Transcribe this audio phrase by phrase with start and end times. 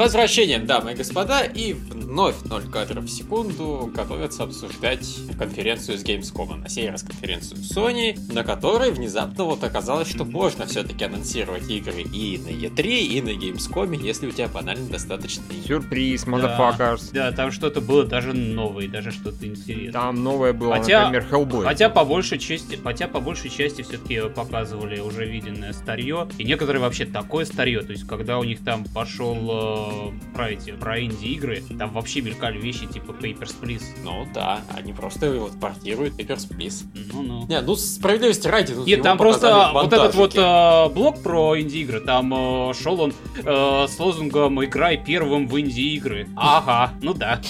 [0.00, 1.74] возвращением, дамы и господа, и
[2.10, 5.06] вновь 0 кадров в секунду готовятся обсуждать
[5.38, 10.66] конференцию с Gamescom, на сей раз конференцию Sony, на которой внезапно вот оказалось, что можно
[10.66, 16.26] все-таки анонсировать игры и на E3, и на Gamescom, если у тебя банально достаточно Сюрприз,
[16.26, 17.10] motherfuckers.
[17.12, 19.92] Да, там что-то было даже новое, даже что-то интересное.
[19.92, 21.64] Там новое было, Хотя- например, Hellboy.
[21.64, 26.82] Хотя по большей части, хотя по большей части все-таки показывали уже виденное старье, и некоторые
[26.82, 31.62] вообще такое старье, то есть когда у них там пошел э, про эти, про инди-игры,
[31.78, 33.84] там вообще мелькали вещи типа Papers, Please.
[34.02, 36.84] Ну да, они просто вот портируют Papers, Please.
[37.12, 37.46] Ну-ну.
[37.46, 41.60] Не, ну справедливости ради, ну, Нет, его там просто вот этот вот э, блок про
[41.60, 46.28] инди-игры, там э, шел он э, с лозунгом «Играй первым в инди-игры».
[46.36, 47.40] Ага, ну да.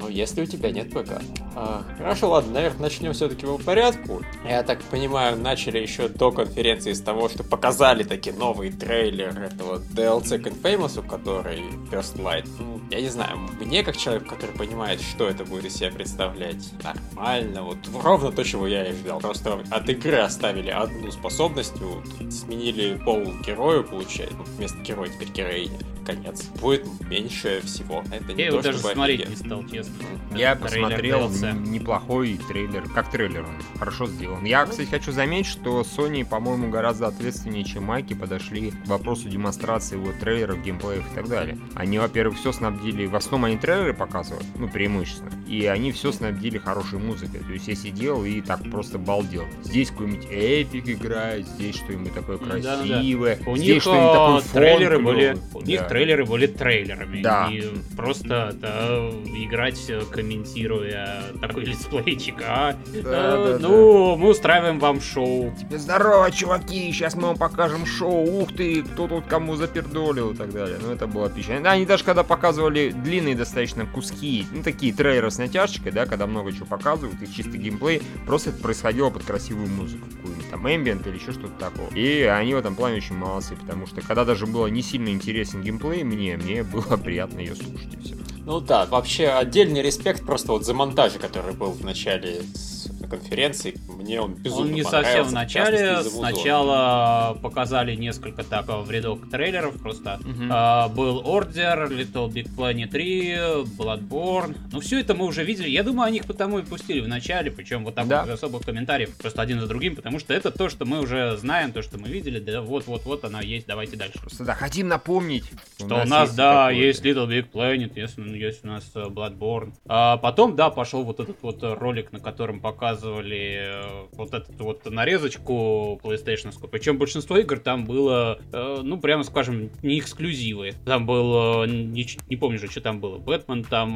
[0.00, 1.20] Ну, если у тебя нет ПК.
[1.54, 4.22] А, хорошо, ладно, наверное, начнем все-таки по порядку.
[4.48, 9.76] Я так понимаю, начали еще до конференции с того, что показали таки новый трейлер этого
[9.94, 12.48] DLC к Infamous, который First Light.
[12.58, 16.70] Ну, я не знаю, мне как человек, который понимает, что это будет из себя представлять,
[16.82, 19.20] нормально, вот ровно то, чего я и ждал.
[19.20, 25.28] Просто от игры оставили одну способность, вот, сменили пол герою, получается, ну, вместо героя теперь
[25.30, 25.78] героиня.
[26.04, 26.44] Конец.
[26.60, 28.02] Будет меньше всего.
[28.10, 29.40] Это не Я то, его даже чтобы смотреть офигеть.
[29.42, 29.94] не стал, честно.
[30.34, 30.56] Я Трейлер
[30.88, 31.68] посмотрел DLC.
[31.68, 32.88] неплохой трейлер.
[32.94, 34.42] Как трейлер он хорошо сделан.
[34.44, 39.96] Я, кстати, хочу заметить, что Sony, по-моему, гораздо ответственнее, чем Майки, подошли к вопросу демонстрации
[39.96, 41.58] его трейлеров, геймплеев и так далее.
[41.74, 46.58] Они, во-первых, все снабдили, в основном они трейлеры показывают, ну, преимущественно, и они все снабдили
[46.58, 47.40] хорошей музыкой.
[47.40, 49.44] То есть я сидел и так просто балдел.
[49.62, 54.96] Здесь какой-нибудь эпик играет, здесь что-нибудь такое красивое, У здесь них что-нибудь э, такой трейлеры
[54.96, 55.88] фон были, у них Да.
[55.88, 57.22] трейлеры были трейлерами.
[57.22, 57.48] Да.
[57.50, 57.64] И
[57.96, 63.58] просто да, играть, э, комментируя такой летсплейчик, а э, Да-да-да.
[63.58, 65.52] ну мы устраиваем вам шоу.
[65.70, 70.52] Здорово, чуваки, сейчас мы вам покажем шоу, ух ты, кто тут кому запердолил и так
[70.52, 70.78] далее.
[70.80, 71.64] Ну, это было печально.
[71.64, 76.26] Да, они даже когда показывали длинные достаточно куски, ну, такие трейлеры с натяжечкой, да, когда
[76.26, 81.06] много чего показывают, и чисто геймплей, просто это происходило под красивую музыку, какую-нибудь там эмбиент
[81.06, 81.88] или еще что-то такое.
[81.90, 85.62] И они в этом плане очень молодцы, потому что когда даже было не сильно интересен
[85.62, 88.16] геймплей мне, мне было приятно ее слушать и все.
[88.46, 92.79] Ну да, вообще отдельный респект просто вот за монтаж, который был в начале с-
[93.10, 93.74] конференции.
[93.88, 96.02] Мне он безумно Он не совсем в начале.
[96.02, 99.80] Сначала показали несколько так в рядок трейлеров.
[99.80, 100.18] Просто
[100.50, 103.30] А, был Order, Little Big Planet 3,
[103.78, 104.56] Bloodborne.
[104.72, 105.68] Ну, все это мы уже видели.
[105.68, 108.20] Я думаю, они их потому и пустили в начале, причем вот так Да.
[108.20, 111.36] вот без особых комментариев, просто один за другим, потому что это то, что мы уже
[111.36, 114.18] знаем, то, что мы видели, да вот-вот-вот она есть, давайте дальше.
[114.20, 115.44] Просто да, хотим напомнить.
[115.78, 116.80] Что у нас, да, такое-то.
[116.86, 119.72] есть Little Big Planet, есть, есть у нас э, Bloodborne.
[119.86, 124.52] А потом, да, пошел вот этот вот э, ролик, на котором показывали э, вот эту
[124.64, 126.52] вот нарезочку PlayStation.
[126.68, 130.74] Причем большинство игр там было, э, ну, прямо скажем, не эксклюзивы.
[130.84, 133.18] Там был, э, не, не помню же, что там было.
[133.18, 133.94] Бэтмен там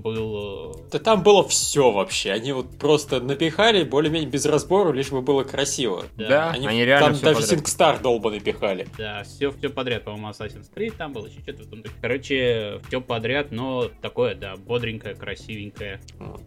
[0.00, 0.76] был...
[0.90, 2.32] Да там было все вообще.
[2.32, 6.04] Они вот просто напихали более-менее без разбора, лишь бы было красиво.
[6.16, 7.60] Да, Они, они, реально там даже подряд.
[7.60, 8.86] SingStar долбанный пихали.
[8.98, 11.64] Да, все, все подряд, по-моему, Assassin's Creed там было, еще что-то.
[12.00, 16.00] Короче, все подряд, но такое, да, бодренькое, красивенькое.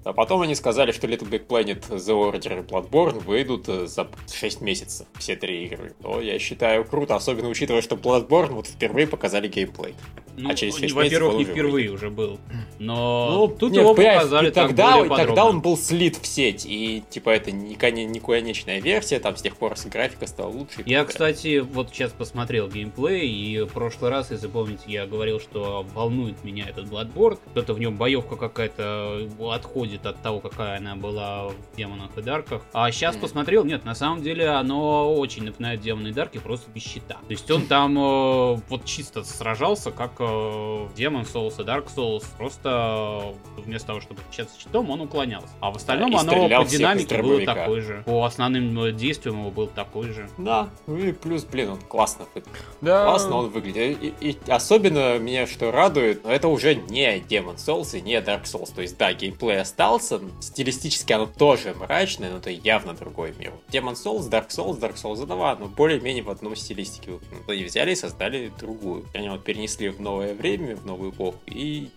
[0.04, 4.08] А потом они сказали, что Little Big Planet, The Order и Bloodborne выйдут э, за
[4.34, 5.94] 6 месяцев, все три игры.
[6.02, 9.96] То я считаю круто, особенно учитывая, что Bloodborne вот впервые показали геймплей.
[10.40, 12.40] Ну, А через шесть во-первых, месяцев не впервые уже был.
[12.78, 15.50] Но тут нет, его понимаешь, показали и так тогда, более и тогда подробно.
[15.50, 19.42] он был слит в сеть, и типа это не, коне- не конечная версия, там с
[19.42, 20.84] тех пор графика стала лучше.
[20.86, 25.86] Я, кстати, вот сейчас посмотрел геймплей, и в прошлый раз, если помните, я говорил, что
[25.96, 27.40] волнует меня этот Bloodborne.
[27.54, 31.56] Что-то в нем боевка какая-то отходит от того, какая она была в
[31.88, 32.62] Демонах и Дарках.
[32.74, 33.22] А сейчас Мгм.
[33.22, 37.16] посмотрел, нет, на самом деле оно очень напоминает Демоны и Дарки, просто без щита.
[37.16, 42.26] То есть он там э, вот чисто сражался, как э, Демон Souls и Dark Souls.
[42.38, 45.48] Просто э, вместо того, чтобы отличаться щитом, он уклонялся.
[45.60, 48.04] А в остальном и оно по динамике было такой же.
[48.06, 50.30] По основным э, действиям его был такой же.
[50.38, 52.58] Да, ну и плюс, блин, он классно выглядит.
[52.82, 53.06] Да.
[53.06, 53.98] Классно он выглядит.
[54.02, 58.44] И, и особенно меня что радует, но это уже не Demon Souls и не Dark
[58.44, 58.74] Souls.
[58.74, 63.54] То есть, да, геймплей остался, стилистически оно тоже мрачное, но это явно другой мир.
[63.70, 67.20] Demon Souls, Dark Souls, Dark Souls 2, но более-менее в одном стилистике.
[67.48, 69.06] Они взяли и создали другую.
[69.14, 71.90] Они вот перенесли в новое время, в новую эпоху, и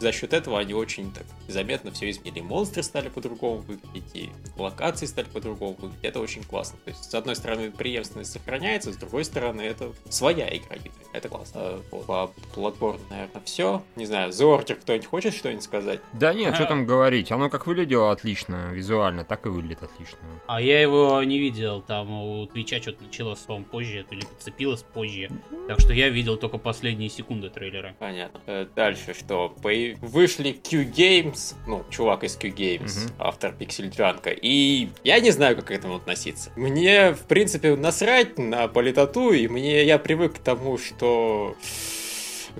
[0.00, 2.40] за счет этого они очень так заметно все изменили.
[2.40, 6.04] Монстры стали по-другому выглядеть, и локации стали по-другому выглядеть.
[6.04, 6.78] Это очень классно.
[6.84, 10.76] То есть, с одной стороны, преемственность сохраняется, с другой стороны, это своя игра.
[11.12, 11.60] Это классно.
[11.60, 13.82] А, вот, По Bloodborne, наверное, все.
[13.96, 16.00] Не знаю, The Order кто-нибудь хочет что-нибудь сказать?
[16.12, 16.66] Да нет, что А.
[16.66, 17.32] там говорить.
[17.32, 20.18] Оно как выглядело отлично, визуально, так и выглядит отлично.
[20.46, 25.30] А я его не видел, там у Твича что-то началось, по позже, или подцепилось позже.
[25.68, 27.94] Так что я видел только последние секунды трейлера.
[27.98, 28.40] Понятно.
[28.46, 29.54] Э, Дальше что?
[29.62, 33.14] Вышли Q Games, ну, чувак из Q Games, Мгм.
[33.18, 36.50] автор Pixel Junk, и я не знаю, как к этому относиться.
[36.56, 41.56] Мне, в принципе, насрать на политоту, и мне я привык к тому, что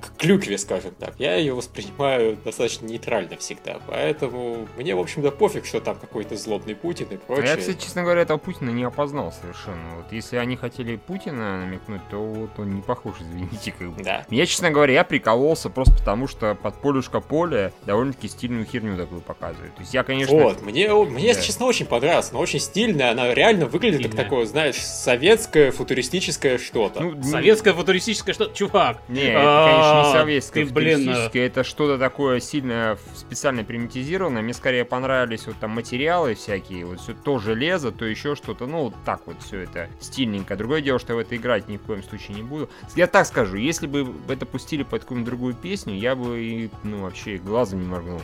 [0.00, 1.14] к клюкве, скажем так.
[1.18, 6.74] Я ее воспринимаю достаточно нейтрально всегда, поэтому мне, в общем-то, пофиг, что там какой-то злобный
[6.74, 7.46] Путин и прочее.
[7.50, 9.96] Я, кстати, честно говоря, этого Путина не опознал совершенно.
[9.96, 14.02] Вот если они хотели Путина намекнуть, то вот он не похож, извините, как бы.
[14.02, 14.24] Да.
[14.30, 19.20] Я, честно говоря, я прикололся просто потому, что под полюшка поле довольно-таки стильную херню такую
[19.20, 19.74] показывает.
[19.74, 20.36] То есть я, конечно...
[20.36, 21.40] Вот, мне, мне, Да.
[21.40, 22.30] честно, очень понравилось.
[22.30, 24.24] Она очень стильная, она реально выглядит как Стильная.
[24.24, 27.00] такое, знаешь, советское, футуристическое что-то.
[27.00, 28.98] ну, Советское футуристическое что Чувак!
[29.08, 34.42] Не, это, конечно, не А, советское, ты, блин, это что-то такое сильно специально примитизированное.
[34.42, 38.84] Мне скорее понравились вот там материалы всякие, вот все то железо, то еще что-то, ну,
[38.84, 40.56] вот так вот все это стильненько.
[40.56, 42.68] Другое дело, что я в это играть ни в коем случае не буду.
[42.94, 47.02] Я так скажу, если бы это пустили под какую-нибудь другую песню, я бы, и, ну,
[47.02, 48.22] вообще глазом не моргнул.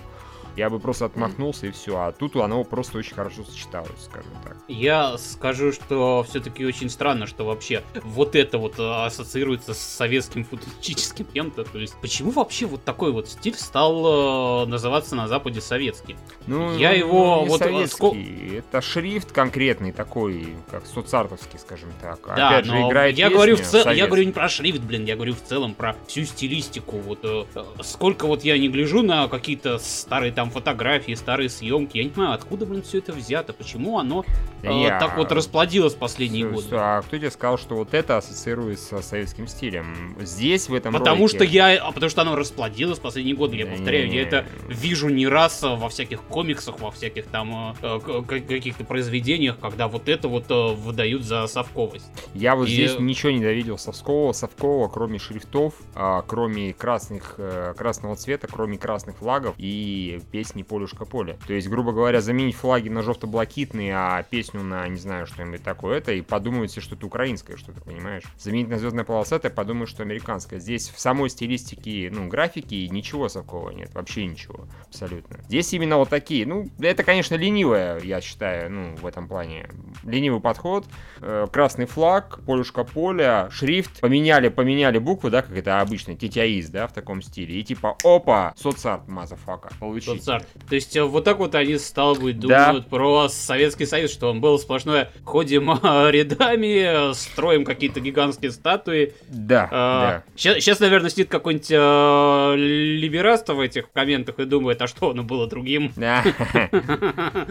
[0.57, 1.97] Я бы просто отмахнулся и все.
[1.99, 4.57] А тут оно просто очень хорошо сочеталось, скажем так.
[4.69, 10.45] Я скажу, что все-таки очень странно, что вообще вот это вот э, ассоциируется с советским
[10.45, 11.65] футуристическим кем-то.
[11.65, 16.17] То есть, почему вообще вот такой вот стиль стал э, называться на Западе советским?
[16.47, 18.57] Ну, Я ну, его не вот, э, советский.
[18.59, 22.21] Это шрифт конкретный такой, как соцартовский, скажем так.
[22.37, 23.91] Да, Опять же, но играет я говорю в цел...
[23.91, 26.99] я говорю не про шрифт, блин, я говорю в целом про всю стилистику.
[26.99, 27.49] Вот
[27.83, 32.35] сколько вот я не гляжу на какие-то старые там фотографии, старые съемки, я не понимаю,
[32.35, 34.25] откуда, блин, все это взято, почему оно
[34.63, 36.69] э, Я- так вот расплодилось в последние годы.
[36.73, 40.17] А кто тебе сказал, что вот это ассоциируется с советским стилем?
[40.21, 43.57] Здесь, в этом Потому ролике- что я, а потому что оно расплодилось в последние годы,
[43.57, 48.23] я повторяю, я это вижу не раз во всяких комиксах, во всяких там э, к-
[48.23, 52.07] каких-то произведениях, когда вот это вот э, выдают за совковость.
[52.35, 57.75] Я вот И- здесь ничего не довидел совкового, совкового, кроме шрифтов, а, кроме красных, э,
[57.77, 61.39] красного цвета, кроме красных флагов и песни «Полюшка поле».
[61.47, 65.99] То есть, грубо говоря, заменить флаги на желто-блакитные, а песню на, не знаю, что-нибудь такое,
[65.99, 68.23] это, и подумают все, что это украинское что-то, понимаешь?
[68.39, 70.59] Заменить на звездная полоса, это подумают, что американское.
[70.59, 75.39] Здесь в самой стилистике, ну, графики ничего совкового нет, вообще ничего, абсолютно.
[75.45, 79.69] Здесь именно вот такие, ну, это, конечно, ленивое, я считаю, ну, в этом плане.
[80.03, 80.87] Ленивый подход,
[81.21, 86.95] э, красный флаг, полюшко-поле, шрифт, поменяли, поменяли буквы, да, как это обычно, Тетяис, да, в
[86.95, 90.22] таком стиле, и типа, опа, соцарт, motherfucka, получить.
[90.23, 90.47] Соцарт.
[90.69, 92.67] То есть э, вот так вот они сталкивают, Да.
[92.67, 98.53] думают про Советский Союз, что он был сплошное ходим э, рядами, э, строим какие-то гигантские
[98.53, 99.15] статуи.
[99.29, 100.23] Да, да.
[100.37, 105.47] Сейчас, наверное, сидит какой-нибудь э, либераста в этих комментах и думает, а что оно было
[105.47, 105.93] другим?
[105.97, 106.23] Да.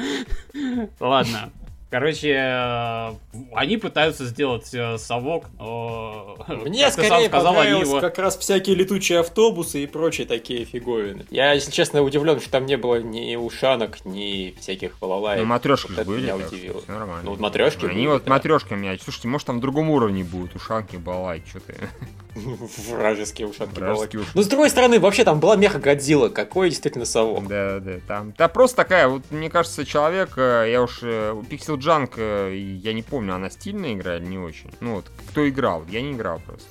[1.00, 1.52] Ладно.
[1.92, 3.14] Короче, э,
[3.54, 5.46] они пытаются сделать э, совок.
[5.60, 10.64] э, Мне как скорее сказал, они его- как раз всякие летучие автобусы и прочие такие
[10.64, 11.26] фиговины.
[11.30, 15.42] Я, если честно, удивлен, что там не было ни ушанок, ни всяких балалаек.
[15.42, 16.82] Ну, матрешки Вот были, меня так что удивило.
[16.82, 17.22] всё нормально.
[17.26, 18.30] Ну, вот матрешки Они были, вот да.
[18.32, 21.76] матрешками, а слушайте, может там в другом уровне будут ушанки, балай, что ты.
[22.90, 24.16] Вражеские ушанки балалайки.
[24.16, 24.38] Вражеские ушанки.
[24.38, 26.30] Ну, с другой стороны, вообще там была меха Годзилла.
[26.30, 27.48] Какой действительно совок.
[27.48, 28.34] Да, да, там.
[28.38, 32.94] Да просто такая, вот мне кажется, человек, э, я уж э, Pixel Junk, э, я
[32.94, 34.72] не помню, она стильная игра или не очень.
[34.80, 36.68] Ну вот, кто играл, я не играл просто.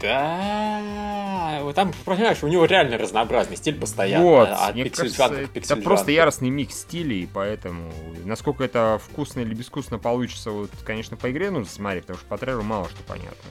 [0.00, 4.24] Да, вот там, понимаешь, у него реально разнообразный стиль постоянно.
[4.24, 7.90] вот, от мне пиксель кажется, это пиксель просто яростный микс стилей, поэтому
[8.24, 12.36] насколько это вкусно или безвкусно получится, вот, конечно, по игре нужно смотреть, потому что по
[12.36, 13.50] трейлеру мало что понятно.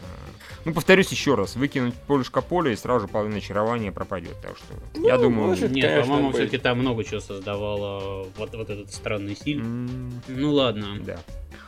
[0.65, 4.99] Ну, повторюсь еще раз, выкинуть полюшка поля и сразу же половина очарования пропадет, так что
[4.99, 5.47] я Ну, думаю...
[5.49, 5.71] может.
[5.71, 9.59] Нет, по-моему, все-таки там много чего создавало вот, вот этот странный стиль.
[9.59, 10.97] м, Ну ладно.
[11.01, 11.17] Да.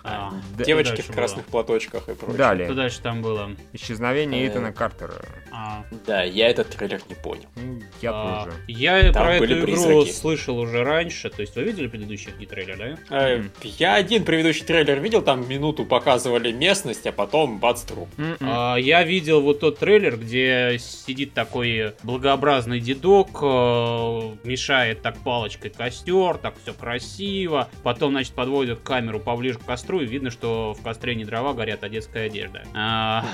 [0.03, 2.38] А, Да, Девочки в красных платочках и прочее.
[2.38, 2.65] Далее.
[2.67, 3.51] Что дальше там было?
[3.74, 5.13] Исчезновение Э, Итана Картера.
[5.51, 7.43] А, Да, я этот трейлер не понял.
[7.55, 8.57] Ну, я а, тоже.
[8.67, 10.12] я Там про эту игру призраки.
[10.12, 11.29] слышал уже раньше.
[11.29, 12.77] То есть вы видели предыдущий трейлер,
[13.10, 13.17] да?
[13.17, 13.51] Э, Мгм.
[13.63, 18.07] Я один предыдущий трейлер видел, там минуту показывали местность, а потом бац труп.
[18.17, 18.38] М-м.
[18.41, 25.69] А, я видел вот тот трейлер, где сидит такой благообразный дедок, э, мешает так палочкой
[25.69, 27.69] костер, так все красиво.
[27.83, 31.83] Потом, значит, подводят камеру поближе к костру, и видно, что в костре не дрова горят,
[31.83, 32.63] а детская одежда.
[32.74, 33.25] А,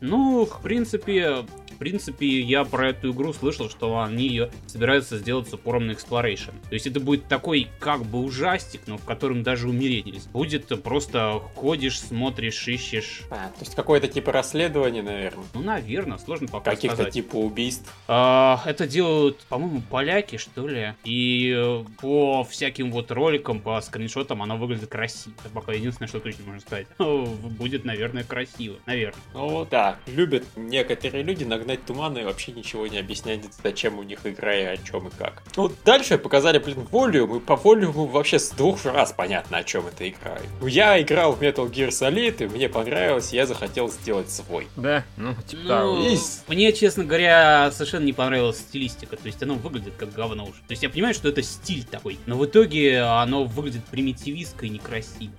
[0.00, 1.44] ну, в принципе,
[1.82, 6.52] принципе, я про эту игру слышал, что они ее собираются сделать с упором на exploration.
[6.68, 10.30] То есть это будет такой как бы ужастик, но в котором даже умереть нельзя.
[10.32, 13.22] Будет просто ходишь, смотришь, ищешь.
[13.30, 15.44] А, то есть какое-то типа расследование, наверное.
[15.54, 17.14] Ну, наверное, сложно пока Каких-то сказать.
[17.14, 17.92] типа убийств.
[18.06, 20.94] А, это делают, по-моему, поляки, что ли.
[21.02, 25.34] И э, по всяким вот роликам, по скриншотам оно выглядит красиво.
[25.40, 26.86] Это пока единственное, что точно можно сказать.
[26.98, 28.76] Будет, наверное, красиво.
[28.86, 29.20] Наверное.
[29.34, 34.02] Ну да, любят некоторые люди нагнать нагнать тумана и вообще ничего не объяснять, зачем у
[34.02, 35.42] них игра и о чем и как.
[35.56, 39.86] Вот дальше показали, блин, волюм, и по волюму вообще с двух раз понятно, о чем
[39.86, 40.38] это игра.
[40.62, 44.66] Я играл в Metal Gear Solid, и мне понравилось, я захотел сделать свой.
[44.76, 46.08] Да, ну, типа Ну.
[46.08, 49.16] И- мне, честно говоря, совершенно не понравилась стилистика.
[49.16, 50.54] То есть оно выглядит как говно уже.
[50.54, 54.68] То есть я понимаю, что это стиль такой, но в итоге оно выглядит примитивистко и
[54.68, 55.32] некрасиво.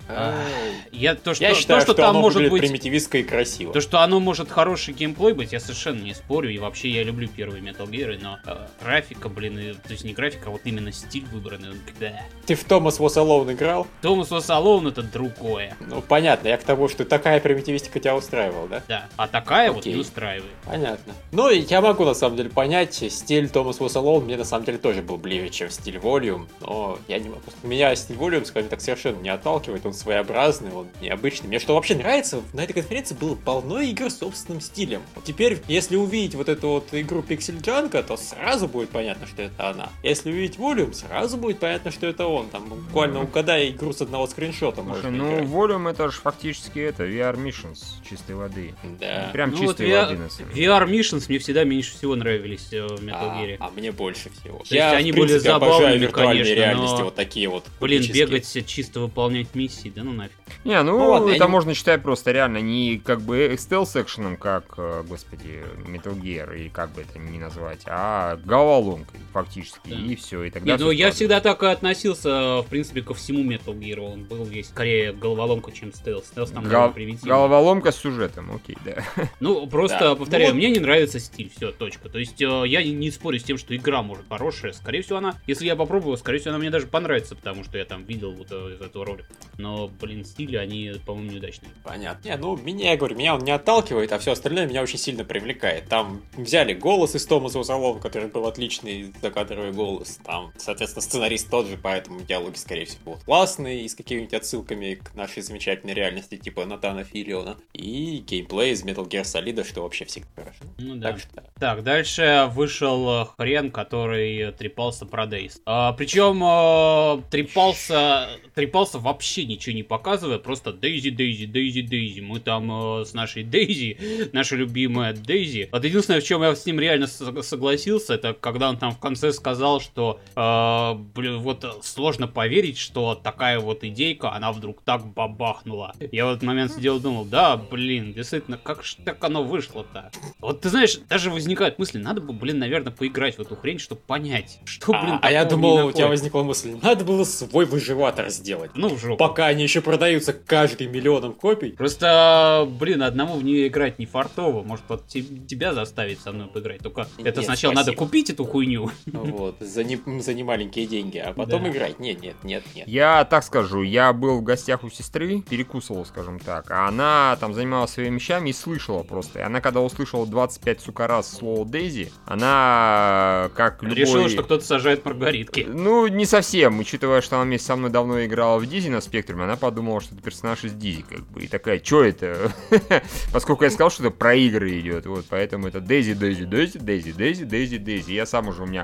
[0.92, 2.62] Я то, что, Я то, считаю, что, что, там оно может быть...
[2.62, 3.72] примитивистко и красиво.
[3.72, 6.50] То, что оно может хороший геймплей быть, я совершенно не спорю.
[6.50, 10.12] И вообще я люблю первые Metal Gear, но э, графика, блин, и- то есть не
[10.12, 11.70] графика, а вот именно стиль выбранный.
[11.70, 12.20] он Да.
[12.46, 13.86] Ты в Томас Was Alone играл?
[14.02, 15.76] Томас Алоун это другое.
[15.80, 18.82] Ну, понятно, я к тому, что такая примитивистика тебя устраивала, да?
[18.88, 19.08] Да.
[19.16, 19.94] А такая вот Окей.
[19.94, 20.50] не устраивает.
[20.64, 21.14] Понятно.
[21.32, 24.78] Ну, я могу, на самом деле, понять, стиль Томас Was Alone мне, на самом деле,
[24.78, 27.42] тоже был ближе, чем стиль Volume, но я не могу...
[27.62, 31.48] Меня стиль Volume, скажем так, совершенно не отталкивает, он своеобразный, он необычный.
[31.48, 35.02] Мне что вообще нравится, на этой конференции было полно игр с собственным стилем.
[35.14, 39.42] Вот Теперь, если увидеть вот эту вот игру Pixel Junk, то сразу будет понятно, что
[39.42, 39.88] это она.
[40.02, 42.48] Если увидеть Volume, сразу будет понятно, что это он.
[42.48, 45.40] Там буквально угадай игру с одного скриншота Слушай, можно ну.
[45.44, 48.74] Volume это же фактически это, VR Missions чистой воды.
[49.00, 49.30] Да.
[49.32, 50.66] Прям Ну вот чистой VR воды, на самом деле.
[50.68, 53.56] VR Missions мне всегда меньше всего нравились э, в Metal А, Gear.
[53.60, 54.58] а мне больше всего.
[54.64, 57.64] есть они в были принципе, обожаю забавными, конечно, реальности, но- вот такие вот.
[57.80, 58.26] Блин, кубические.
[58.26, 60.32] бегать чисто выполнять миссии, да ну нафиг.
[60.64, 64.36] Не, ну, Ну ладно, я это не- можно считать просто реально не как бы стелс-экшеном,
[64.36, 65.62] как, э, господи,
[65.94, 69.96] Metal Gear, и как бы это ни назвать, а головоломкой фактически, Да.
[69.96, 73.40] и все, и тогда Нет, ну я всегда так и относился, в принципе, ко всему
[73.50, 73.98] Metal Gear.
[74.00, 76.26] Он был весь скорее головоломка, чем стелс.
[76.28, 77.28] Стелс там Гол- примитивный.
[77.30, 79.04] Головоломка с сюжетом, окей, да.
[79.40, 80.14] Ну, просто, Да.
[80.14, 82.08] повторяю, Ну вот- мне не нравится стиль, все, точка.
[82.08, 84.72] То есть, э, я не, спорю с тем, что игра может хорошая.
[84.72, 87.84] Скорее всего, она, если я попробую, скорее всего, она мне даже понравится, потому что я
[87.84, 89.28] там видел вот э, из этого ролика.
[89.58, 91.70] Но, блин, стили, они, по-моему, неудачные.
[91.82, 92.28] Понятно.
[92.28, 95.24] Не, ну, меня, я говорю, меня он не отталкивает, а все остальное меня очень сильно
[95.24, 95.88] привлекает.
[95.88, 100.18] Там взяли голос из Томаса Узалова, который был отличный закадровый голос.
[100.24, 104.94] Там, соответственно, сценарист тот же, поэтому диалоги, скорее всего, будут классные и с какими-нибудь отсылками
[104.94, 107.56] к нашей замечательной реальности, типа Натана Филиона.
[107.72, 110.58] И геймплей из Metal Gear Solid, что вообще всегда хорошо.
[110.78, 111.12] Ну да.
[111.12, 115.60] Так что, Так, дальше вышел э, хрен, который трепался про Дейс.
[115.64, 122.20] А, причем э, трепался, трепался вообще ничего не показывая, просто Дейзи, Дейзи, Дейзи, Дейзи.
[122.20, 125.68] Мы там э, с нашей Дейзи, наша любимая Дейзи.
[125.72, 128.98] Вот единственное, в чем я с ним реально со- согласился, это когда он там в
[128.98, 135.06] конце сказал, что э, блин, вот сложно поверить, что такая вот идейка, она вдруг так
[135.06, 135.94] бабахнула.
[136.12, 140.10] Я в этот момент сидел и думал, да, блин, действительно, как ж так оно вышло-то?
[140.40, 144.00] Вот ты знаешь, даже возникает мысль, надо бы, блин, наверное, поиграть в эту хрень, чтобы
[144.00, 148.28] понять, что, блин, а, а я думал, у тебя возникла мысль, надо было свой выживатор
[148.30, 148.72] сделать.
[148.74, 149.16] Ну, в жопу.
[149.16, 151.70] Пока они еще продаются каждый миллионом копий.
[151.72, 154.62] Просто, блин, одному в нее играть не фартово.
[154.62, 156.80] Может, вот те- тебя заставить со мной поиграть.
[156.80, 158.04] Только это Нет, сначала надо спасибо.
[158.04, 158.90] купить эту хуйню.
[159.06, 161.70] Вот, за, не, за немаленькие деньги, а потом Да.
[161.70, 161.98] играть.
[161.98, 162.88] Нет, нет, нет, нет.
[162.88, 167.54] Я так скажу, я был в гостях у сестры, перекусывал, скажем так, а она там
[167.54, 169.40] занималась своими вещами и слышала просто.
[169.40, 173.96] И она, когда услышала 25, сука, раз слово Дейзи, она, как любой...
[173.96, 175.66] Решила, что кто-то сажает маргаритки.
[175.68, 179.44] Ну, не совсем, учитывая, что она вместе со мной давно играла в Дизи на спектруме,
[179.44, 182.52] она подумала, что это персонаж из Дизи, как бы, и такая, чё это?
[183.32, 187.12] Поскольку я сказал, что это про игры идет, вот, поэтому это Дейзи, Дейзи, Дейзи, Дейзи,
[187.12, 188.12] Дейзи, Дейзи, Дейзи.
[188.12, 188.83] Я сам уже, у меня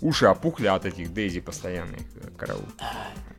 [0.00, 2.64] уши опухли от этих Дейзи постоянных э, караул.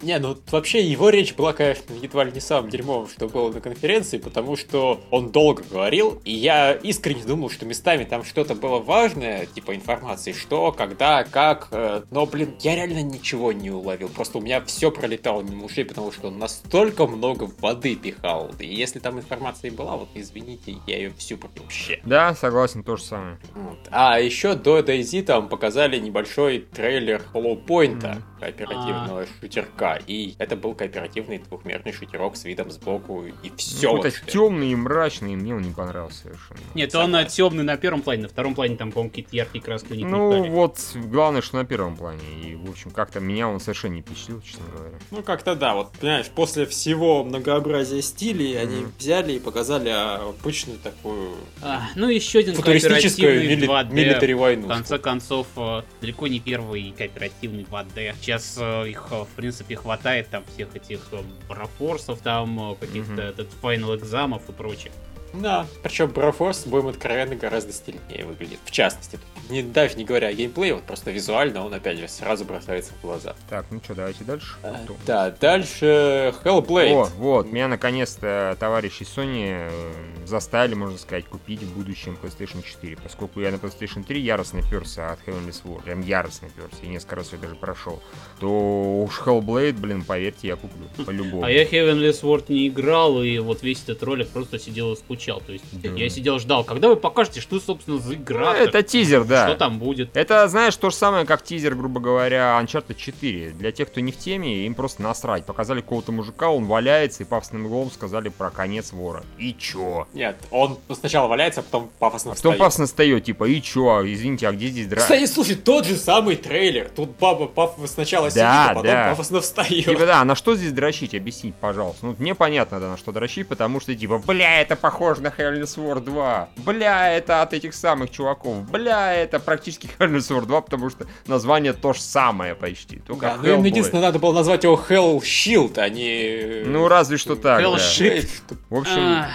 [0.02, 3.60] Не, ну вообще его речь была, конечно, едва ли не самым дерьмовым, что было на
[3.60, 8.80] конференции, потому что он долго говорил, и я искренне думал, что местами там что-то было
[8.80, 14.38] важное, типа информации, что, когда, как, э, но, блин, я реально ничего не уловил, просто
[14.38, 19.00] у меня все пролетало мимо ушей, потому что он настолько много воды пихал, и если
[19.00, 22.00] там информация и была, вот извините, я ее всю вообще.
[22.06, 23.38] Да, согласен, то же самое.
[23.54, 23.80] Вот.
[23.92, 28.24] А еще до DayZ там показали небольшой трейлер Hollow Point, Мгм.
[28.40, 30.00] кооперативного шутерка.
[30.08, 33.26] И это был кооперативный двухмерный шутерок с видом сбоку.
[33.44, 33.92] И все.
[33.92, 36.60] Ну, какой-то темный и мрачный, мне он не понравился совершенно.
[36.74, 37.30] Нет, он Согласен.
[37.30, 40.50] темный на первом плане, на втором плане там, по-моему, какие-то яркие краски Ну, мелькали.
[40.50, 42.20] вот, главное, что на первом плане.
[42.44, 44.96] И, в общем, как-то меня он совершенно не впечатлил, честно говоря.
[45.12, 48.94] Ну, как-то да, вот, понимаешь, после всего многообразия стилей они Мгм.
[48.98, 53.94] взяли и показали обычную такую А, ну, еще один футуристическую кооперативный мили- 2D.
[53.94, 54.68] милитари В войну.
[54.68, 58.16] конце концов, э, далеко не первый кооперативный 2D.
[58.22, 63.50] Сейчас э, их, э, в принципе, хватает там всех этих э, брафорсов, там каких-то этот
[63.62, 64.92] Final экзамов и прочее.
[65.34, 68.60] Да, причем Broforce, будем откровенны, гораздо стильнее выглядит.
[68.66, 69.20] В частности,
[69.50, 73.02] не, даже не говоря о геймплее, вот просто визуально он опять же сразу бросается в
[73.02, 73.36] глаза.
[73.50, 74.56] Так, ну что, давайте дальше.
[74.64, 76.94] А, да, дальше Hellblade.
[76.94, 82.98] О, вот, меня наконец-то товарищи Sony э, заставили, можно сказать, купить в будущем PlayStation 4,
[83.04, 87.18] поскольку я на PlayStation 3 яростно перся от Heavenly Sword, прям яростно перся, и несколько
[87.18, 88.02] раз я даже прошел,
[88.40, 91.44] то уж Hellblade, блин, поверьте, я куплю, по-любому.
[91.44, 95.42] А я Heavenly Sword не играл, и вот весь этот ролик просто сидел и скучал,
[95.46, 95.90] то есть да.
[95.90, 98.56] я сидел ждал, когда вы покажете, что, собственно, за игра.
[98.56, 99.39] Это тизер, да.
[99.48, 100.16] Что там будет.
[100.16, 103.52] Это, знаешь, то же самое, как тизер, грубо говоря, Uncharted 4.
[103.52, 105.46] Для тех, кто не в теме, им просто насрать.
[105.46, 109.24] Показали какого-то мужика, он валяется, и пафосным голосом сказали про конец вора.
[109.38, 110.08] И чё?
[110.14, 112.54] Нет, он сначала валяется, а потом пафосно а встает.
[112.54, 114.04] Потом пафосно встает, типа, и чё?
[114.06, 115.04] Извините, а где здесь драк?
[115.04, 116.90] Кстати, слушай, тот же самый трейлер.
[116.96, 119.10] Тут баба паф сначала да, сидит, а потом да.
[119.10, 119.86] пафосно встает.
[119.86, 121.14] Типа, да, на что здесь дрочить?
[121.14, 122.06] Объяснить, пожалуйста.
[122.06, 125.64] Ну, мне понятно, да, на что дрочить, потому что, типа, бля, это похоже на Heavenly
[125.64, 126.50] Sword 2.
[126.58, 128.70] Бля, это от этих самых чуваков.
[128.70, 132.98] Бля, это практически Heavenly Sword 2, потому что название то же самое почти.
[133.00, 136.64] Только да, ну им единственное надо было назвать его Hell Shield, а не...
[136.66, 137.78] Ну, разве что так, Hell да.
[137.78, 138.30] Shield.
[138.70, 139.26] В общем,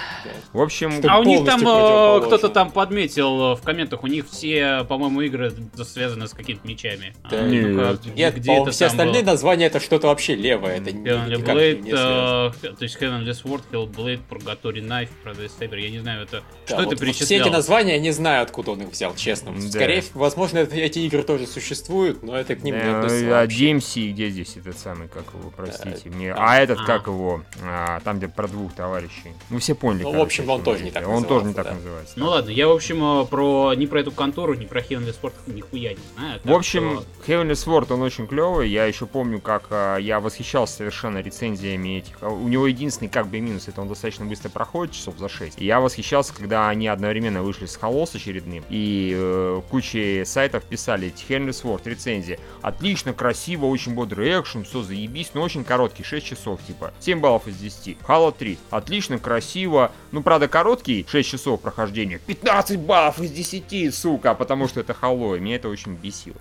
[0.53, 1.01] в общем...
[1.09, 5.21] А у них там э, кто-то там подметил э, в комментах, у них все, по-моему,
[5.21, 5.53] игры
[5.85, 7.15] связаны с какими-то мечами.
[7.31, 7.39] Да.
[7.41, 9.33] А, нет, ну Нет где это все остальные было?
[9.33, 10.79] названия это что-то вообще левое.
[10.79, 15.99] Это Heavenly Blade, э, то есть Heavenly Sword, Hellblade, Purgatory Knife, Paradise Saber, я не
[15.99, 17.27] знаю, это да, что вот, это перечислял.
[17.27, 19.53] Все эти названия я не знаю, откуда он их взял, честно.
[19.53, 19.79] Да.
[19.85, 23.41] Скорее, возможно, эти игры тоже существуют, но это к ним не относится.
[23.41, 26.33] А DMC, где здесь этот самый, как его, простите мне.
[26.33, 26.85] А, а этот, а.
[26.85, 29.33] как его, а, там, где про двух товарищей.
[29.51, 30.05] Ну, все поняли.
[30.05, 31.75] Ну, в общем, он тоже не так Он тоже не так да.
[31.75, 32.15] называется.
[32.17, 35.33] Ну ладно, я, в общем, э, про не про эту контору, не про Heavenly Sword
[35.47, 36.41] нихуя не знаю.
[36.45, 37.33] В общем, что...
[37.33, 38.69] Heavenly Sword, он очень клевый.
[38.69, 42.23] Я еще помню, как а, я восхищался совершенно рецензиями этих.
[42.23, 45.61] У него единственный как бы минус, это он достаточно быстро проходит, часов за 6.
[45.61, 51.51] И я восхищался, когда они одновременно вышли с Холос очередным, и куча сайтов писали Heavenly
[51.51, 52.39] Sword, рецензия.
[52.63, 56.93] Отлично, красиво, очень бодрый экшен, все заебись, но очень короткий, 6 часов, типа.
[57.01, 57.99] 7 баллов из 10.
[58.07, 58.59] Halo 3.
[58.71, 59.93] Отлично, красиво.
[60.13, 62.21] Ну, правда, короткий, 6 часов прохождения.
[62.27, 66.37] 15 баллов из 10, сука, потому что это Halo, и меня это очень бесило.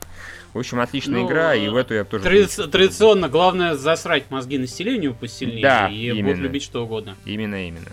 [0.54, 2.24] В общем, отличная ну, игра, и в эту я тоже...
[2.24, 6.30] Тради- традиционно, главное засрать мозги населению посильнее, да, и именно.
[6.30, 7.18] будут любить что угодно.
[7.26, 7.92] Именно, именно.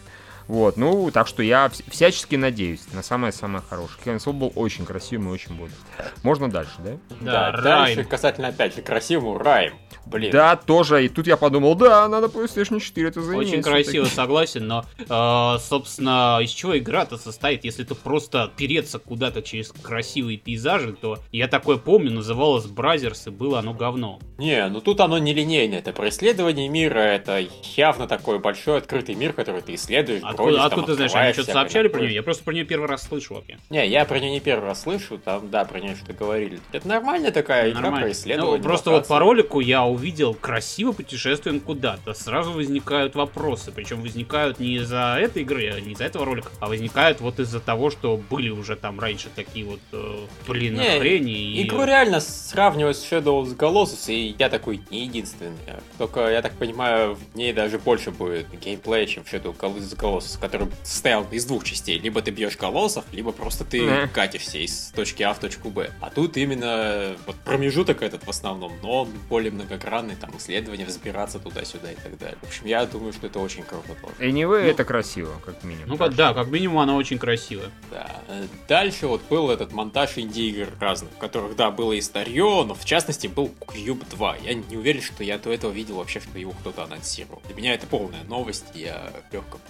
[0.50, 4.00] Вот, ну, так что я всячески надеюсь на самое-самое хорошее.
[4.02, 5.78] Хэнсон был очень красивым и очень бодрым.
[6.24, 6.90] Можно дальше, да?
[7.20, 9.74] Да, да дальше касательно, опять же, красивому Райм.
[10.06, 10.32] Блин.
[10.32, 11.04] Да, тоже.
[11.04, 13.48] И тут я подумал, да, надо PlayStation 4 это заиметь.
[13.48, 17.64] Очень красиво, согласен, но, э, собственно, из чего игра-то состоит?
[17.64, 23.30] Если это просто переться куда-то через красивые пейзажи, то я такое помню, называлось Brothers, и
[23.30, 24.18] было оно говно.
[24.38, 29.14] Не, ну тут оно не линейное, это про исследование мира, это явно такой большой открытый
[29.14, 32.14] мир, который ты исследуешь, Откуда, бродишь, откуда ты знаешь, они что-то сообщали про нее?
[32.14, 33.59] Я просто про нее первый раз слышу вообще.
[33.70, 36.61] Не, я про нее не первый раз слышу, там, да, про нее что-то говорили.
[36.72, 38.59] Это нормальная такая игра про исследование.
[38.59, 42.14] Ну, просто вот по ролику я увидел красиво путешествуем куда-то.
[42.14, 43.72] Сразу возникают вопросы.
[43.72, 47.61] Причем возникают не из-за этой игры, а не из-за этого ролика, а возникают вот из-за
[47.61, 51.33] того, что были уже там раньше такие вот, э, блин, не, хрени.
[51.33, 51.62] И...
[51.66, 55.57] Игру реально сравнивать с Shadow of Colossus, и я такой не единственный.
[55.98, 59.96] Только, я так понимаю, в ней даже больше будет геймплея, чем в Shadow of Colossus,
[60.40, 61.98] который состоял из двух частей.
[61.98, 64.09] Либо ты бьешь колоссов, либо просто ты mm.
[64.09, 65.90] катишься из точки А в точку Б.
[66.00, 71.38] А тут именно вот промежуток этот в основном, но он более многогранный, там исследования, взбираться
[71.38, 72.38] туда-сюда и так далее.
[72.42, 74.14] В общем, я думаю, что это очень круто тоже.
[74.18, 75.88] Anyway, ну, это красиво, как минимум.
[75.88, 77.70] Ну, как, да, как минимум она очень красивая.
[77.90, 78.20] Да.
[78.68, 82.85] Дальше вот был этот монтаж инди-игр разных, в которых, да, было и старье, но в
[82.85, 84.37] частности был Cube 2.
[84.38, 87.42] Я не уверен, что я до этого видел вообще, что его кто-то анонсировал.
[87.46, 89.62] Для меня это полная новость, я легко в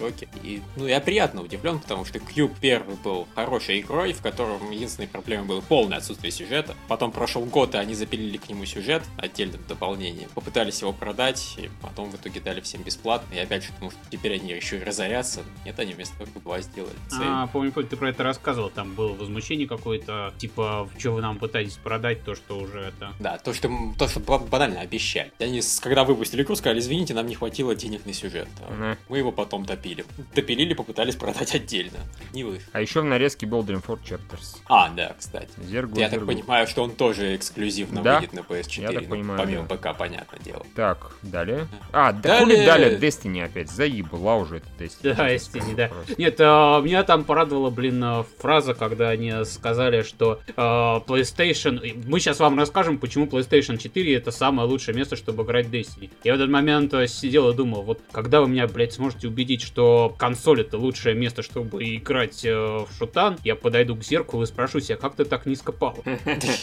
[0.43, 5.07] И, ну, я приятно удивлен, потому что Cube первый был хорошей игрой, в котором единственной
[5.07, 6.75] проблемой было полное отсутствие сюжета.
[6.87, 11.69] Потом прошел год, и они запилили к нему сюжет отдельным дополнением попытались его продать, и
[11.81, 13.33] потом в итоге дали всем бесплатно.
[13.35, 15.41] И опять же, потому что теперь они еще и разорятся.
[15.65, 16.95] Нет, они вместо того, два сделали.
[17.09, 17.19] Цель.
[17.21, 18.69] А, помню, помню, ты про это рассказывал.
[18.69, 23.13] Там было возмущение какое-то, типа, что вы нам пытаетесь продать, то, что уже это...
[23.19, 25.31] Да, то, что, то, что банально обещали.
[25.39, 28.47] Они, когда выпустили игру, сказали, извините, нам не хватило денег на сюжет.
[28.59, 28.97] Mm-hmm.
[29.09, 30.05] Мы его потом допили.
[30.33, 31.99] Допилили, попытались продать отдельно.
[32.33, 32.61] Не вы.
[32.71, 34.57] А еще в нарезке был Dream Dreamford Chapters.
[34.67, 35.49] А, да, кстати.
[35.63, 36.25] Зергу, Я Зергу.
[36.25, 38.19] так понимаю, что он тоже эксклюзивно да?
[38.19, 38.81] выйдет на PS4.
[38.81, 39.75] Я так ну, понимаю, помимо да.
[39.75, 40.65] ПК, понятно дело.
[40.75, 41.67] Так, далее.
[41.91, 42.65] А, далее...
[42.65, 43.69] далее Destiny опять.
[43.69, 45.15] Заебла уже это Destiny.
[45.15, 45.91] Да, Destiny, да.
[46.17, 52.03] Нет, а, меня там порадовала, блин, а, фраза, когда они сказали, что а, PlayStation...
[52.07, 56.09] Мы сейчас вам расскажем, почему PlayStation 4 это самое лучшее место, чтобы играть Destiny.
[56.23, 59.61] Я в этот момент а, сидел и думал, вот когда вы меня, блядь, сможете убедить,
[59.61, 64.45] что консоль это лучшее место, чтобы играть э, в шутан, я подойду к зеркалу и
[64.45, 65.97] спрошу себя, как ты так низко пал?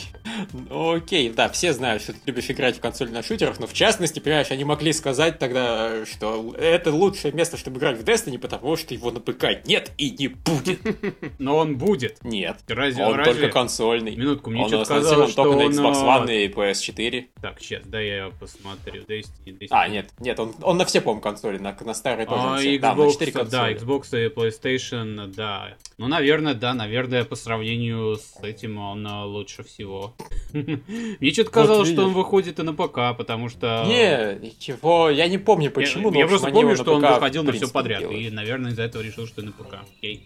[0.71, 4.21] Окей, да, все знают, что ты любишь играть в консоль на шутерах, но в частности,
[4.21, 8.94] понимаешь, они могли сказать тогда, что это лучшее место, чтобы играть в Destiny, потому что
[8.94, 10.79] его на ПК нет и не будет.
[11.40, 12.23] Но он будет.
[12.23, 12.59] Нет.
[12.68, 14.14] Разве, Он разве- только консольный.
[14.14, 15.73] Минутку, мне что-то казалось, что только на он...
[15.73, 17.25] Xbox а, One и PS4.
[17.42, 19.03] Так, сейчас, да, я посмотрю.
[19.03, 19.66] Destiny, Destiny.
[19.71, 22.40] А, нет, нет, он, он на все, по-моему, консоли, на, на старые тоже.
[22.40, 22.79] А, на все.
[22.79, 23.72] Да, на Xbox, 4 да.
[23.72, 25.76] Xbox и PlayStation, да.
[25.98, 30.14] Ну, наверное, да, наверное, по сравнению с этим он а, лучше всего.
[30.52, 33.84] Мне что-то казалось, что он выходит и на ПК, потому что...
[33.87, 37.68] Не, ничего, я не помню почему, Я, просто помню, его что он выходил на все
[37.68, 38.02] подряд.
[38.11, 39.78] И, наверное, из-за этого решил, что и на ПК.
[39.98, 40.24] Окей.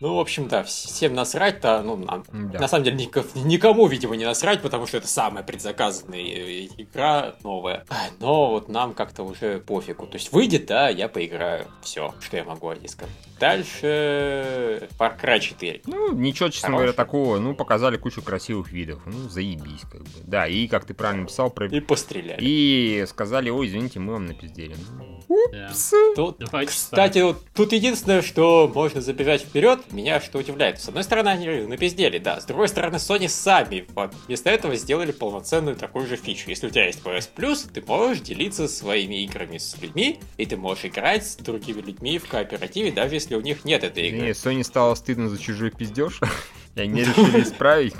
[0.00, 2.60] Ну, в общем, да, всем насрать-то, ну, нам, Да.
[2.60, 7.34] на самом деле, нико- никому, видимо, не насрать, потому что это самая предзаказанная э, игра
[7.42, 7.84] новая.
[8.20, 10.06] Но вот нам как-то уже пофигу.
[10.06, 11.66] То есть выйдет, да, я поиграю.
[11.82, 13.12] Все, что я могу о ней сказать.
[13.40, 15.82] Дальше Far Cry 4.
[15.86, 16.78] Ну, ничего, честно Хороший.
[16.78, 17.38] говоря, такого.
[17.38, 19.00] Ну, показали кучу красивых видов.
[19.06, 20.08] Ну, заебись, как бы.
[20.24, 21.66] Да, и, как ты правильно писал, про...
[21.66, 22.38] И постреляли.
[22.40, 24.74] И сказали, ой, извините, мы вам напиздели.
[24.98, 25.20] Ну,
[25.52, 25.66] Да.
[25.70, 25.92] упс.
[26.16, 26.74] Тут, Два часа.
[26.76, 30.80] кстати, вот тут единственное, что можно забежать вперед, меня что удивляет.
[30.80, 32.40] С одной стороны, они напиздели, да.
[32.40, 33.86] С другой стороны, Sony сами
[34.26, 36.50] вместо этого сделали полноценную такую же фичу.
[36.50, 40.56] Если у тебя есть PS Plus, ты можешь делиться своими играми с людьми, и ты
[40.56, 44.20] можешь играть с другими людьми в кооперативе, даже если у них нет этой игры.
[44.20, 46.20] Не, Sony стало стыдно за чужой пиздеж.
[46.76, 47.94] И они решили исправить.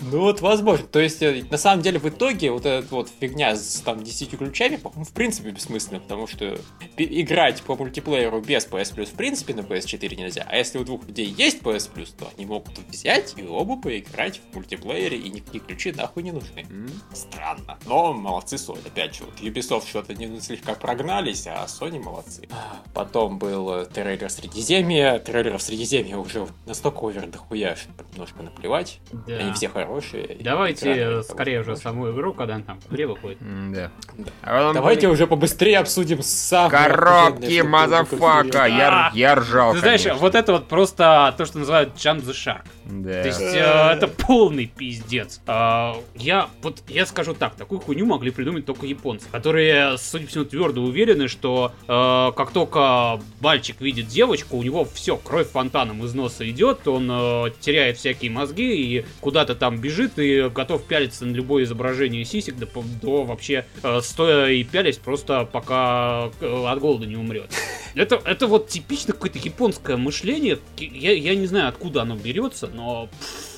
[0.00, 0.86] Ну вот, возможно.
[0.86, 4.36] То есть, э, на самом деле, в итоге вот эта вот фигня с там 10
[4.36, 6.58] ключами, по-моему, в принципе бессмысленна, потому что
[6.96, 10.46] играть по мультиплееру без PS Plus в принципе на PS4 нельзя.
[10.48, 14.40] А если у двух людей есть PS Plus, то они могут взять и оба поиграть
[14.52, 16.66] в мультиплеере, и никакие ключи нахуй не нужны.
[17.12, 17.78] Странно.
[17.86, 18.86] Но молодцы Sony.
[18.86, 22.48] Опять же, вот Ubisoft что-то не слегка прогнались, а Sony молодцы.
[22.94, 25.18] Потом был э, трейлер Средиземья.
[25.18, 29.00] Трейлеров Средиземья уже настолько овер дохуя, что немножко наплевать.
[29.26, 29.36] Да.
[29.36, 30.36] Они все хорошие.
[30.40, 31.82] Давайте э, скорее уже хорошие.
[31.82, 33.38] саму игру, когда она там в игре выходит.
[33.40, 33.90] Да.
[34.16, 34.30] Да.
[34.42, 38.42] А Давайте уже побыстрее обсудим самое Коробки, motherfucka.
[38.42, 40.20] только Я, я ржал, Ты знаешь, конечно.
[40.20, 42.64] вот это вот просто то, что называют jump the shark.
[42.84, 43.22] Да.
[43.22, 45.40] То есть э, это полный пиздец.
[45.46, 50.30] А, я вот я скажу так, такую хуйню могли придумать только японцы, которые, судя по
[50.30, 56.04] всему, твердо уверены, что э, как только мальчик видит девочку, у него все, кровь фонтаном
[56.04, 61.24] из носа идет, он э, теряет всякие мозги и куда-то там бежит и готов пялиться
[61.24, 62.66] на любое изображение сисек, до,
[63.02, 67.50] до вообще э, стоя и пялись просто пока э, от голода не умрет.
[67.94, 70.58] Это, это вот типично какое-то японское мышление.
[70.76, 73.55] Я, я не знаю, откуда оно берется, но пф,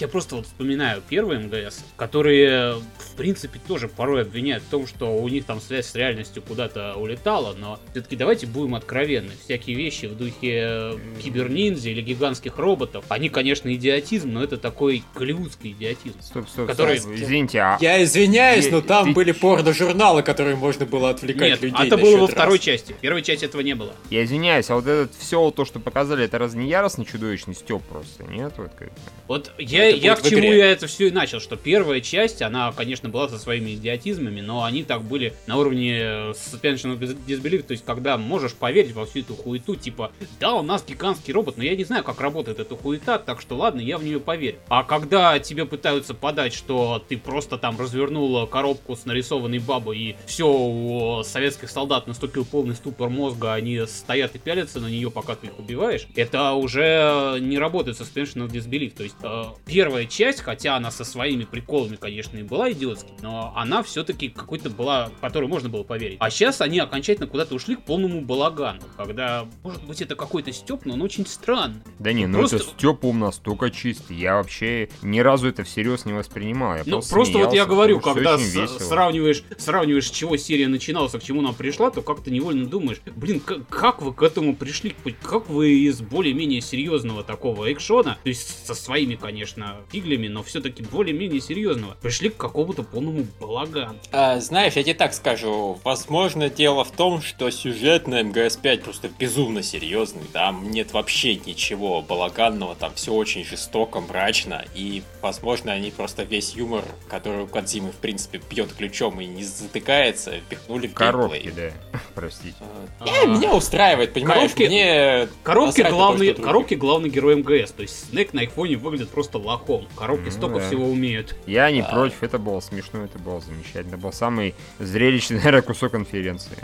[0.00, 5.16] я просто вот вспоминаю первые МГС, которые, в принципе, тоже порой обвиняют в том, что
[5.16, 9.32] у них там связь с реальностью куда-то улетала, но все-таки давайте будем откровенны.
[9.44, 15.04] Всякие вещи в духе э, киберниндзя или гигантских роботов, они, конечно, идиотизм, но это такой
[15.14, 16.20] голливудский идиотизм.
[16.22, 17.12] Стоп, стоп, который- стоп.
[17.14, 17.78] Извините, а...
[17.80, 22.12] Я извиняюсь, но там ты были порно-журналы, которые можно было отвлекать Нет, людей это было
[22.12, 22.64] во насчет второй раз.
[22.64, 22.92] части.
[22.92, 23.92] В первой части этого не было.
[24.10, 27.82] Я извиняюсь, а вот это все то, что показали, это разве не яростный чудовищный степ
[27.84, 28.54] просто, нет?
[28.56, 28.90] Вот как...
[29.28, 30.58] Вот я, я к чему игре.
[30.58, 34.64] я это все и начал, что первая часть, она, конечно, была со своими идиотизмами, но
[34.64, 39.06] они так были на уровне э, suspension of disbelief, то есть когда можешь поверить во
[39.06, 42.60] всю эту хуету, типа, да, у нас гигантский робот, но я не знаю, как работает
[42.60, 44.58] эта хуета, так что ладно, я в нее поверю.
[44.68, 50.16] А когда тебе пытаются подать, что ты просто там развернул коробку с нарисованной бабой, и
[50.26, 55.34] все, у советских солдат наступил полный ступор мозга, они стоят и пялятся на нее, пока
[55.34, 58.94] ты их убиваешь, это уже не работает suspension of disbelief.
[58.96, 59.44] То есть э,
[59.80, 64.68] первая часть, хотя она со своими приколами, конечно, и была идиотской, но она все-таки какой-то
[64.68, 66.18] была, в которую можно было поверить.
[66.20, 70.84] А сейчас они окончательно куда-то ушли к полному балагану, когда, может быть, это какой-то степ,
[70.84, 71.80] но он очень странный.
[71.98, 74.18] Да не, ну Просто- это степ ум настолько чистый.
[74.18, 76.74] Я вообще ни разу это всерьез не воспринимал.
[76.76, 80.68] Я Ну, просто, просто вот я смеялся, говорю, когда с- сравниваешь, сравниваешь, с чего серия
[80.68, 84.22] начиналась, а к чему она пришла, то как-то невольно думаешь, блин, как, как вы к
[84.22, 84.94] этому пришли?
[85.22, 90.82] Как вы из более-менее серьезного такого экшона, то есть со своими, конечно, фиглями, но все-таки
[90.82, 93.96] более-менее серьезного, пришли к какому-то полному балагану.
[94.12, 99.08] А, знаешь, я тебе так скажу, возможно, дело в том, что сюжет на МГС-5 просто
[99.18, 105.90] безумно серьезный, там нет вообще ничего балаганного, там все очень жестоко, мрачно, и, возможно, они
[105.90, 110.94] просто весь юмор, который у Кадзимы, в принципе, бьет ключом и не затыкается, впихнули в
[110.94, 111.70] Коробки, геймплей.
[111.92, 111.98] да.
[112.14, 112.54] Простите.
[113.00, 117.82] А, Не, меня устраивает, понимаешь, Коробки- мне Коробки то, главный, коробки главный герой МГС, то
[117.82, 119.88] есть Снэк на их фоне выглядит просто лохом.
[119.96, 120.66] Коробки Ну столько да.
[120.66, 121.36] всего умеют.
[121.46, 121.88] Я не Да.
[121.88, 123.94] против, это было смешно, это было замечательно.
[123.94, 126.56] Это был самый зрелищный, наверное, кусок конференции.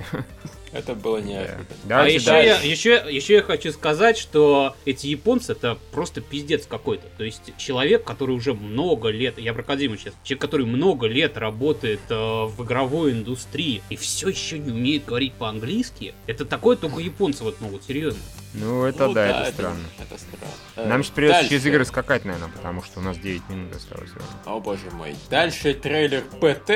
[0.73, 1.65] Это было неожиданно.
[1.85, 2.03] Да.
[2.03, 7.07] А еще я, еще, еще я хочу сказать, что эти японцы это просто пиздец какой-то.
[7.17, 11.37] То есть человек, который уже много лет, я про Кодзиму сейчас, человек, который много лет
[11.39, 17.01] работает э, в игровой индустрии и все еще не умеет говорить по-английски, это такое только
[17.01, 18.21] японцы вот могут, серьезно.
[18.55, 19.85] Ну, это Ну да, это странно.
[19.99, 20.89] Это странно.
[20.89, 21.51] Нам Э, сейчас придется дальше.
[21.51, 24.11] через игры скакать, наверное, потому что у нас 9 минут осталось.
[24.45, 25.15] О боже мой.
[25.31, 26.71] Дальше трейлер ПТ,